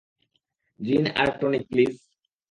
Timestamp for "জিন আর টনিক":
0.79-1.63